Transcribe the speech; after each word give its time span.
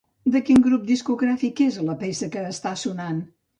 De 0.35 0.39
quin 0.45 0.63
grup 0.67 0.87
discogràfic 0.91 1.63
és 1.67 1.79
la 1.91 1.99
peça 2.01 2.33
que 2.37 2.47
està 2.57 2.75
sonant? 2.89 3.25